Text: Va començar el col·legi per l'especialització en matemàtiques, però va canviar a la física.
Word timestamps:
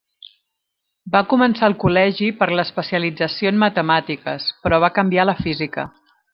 Va 1.15 1.19
començar 1.33 1.69
el 1.71 1.75
col·legi 1.83 2.31
per 2.41 2.49
l'especialització 2.61 3.53
en 3.55 3.61
matemàtiques, 3.67 4.51
però 4.65 4.83
va 4.87 4.93
canviar 5.01 5.27
a 5.29 5.33
la 5.33 5.41
física. 5.47 5.89